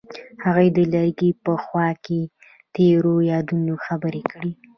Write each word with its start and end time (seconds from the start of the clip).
هغوی 0.43 0.67
د 0.75 0.77
لرګی 0.93 1.31
په 1.43 1.53
خوا 1.63 1.89
کې 2.05 2.21
تیرو 2.75 3.15
یادونو 3.33 3.73
خبرې 3.85 4.21
کړې. 4.31 4.51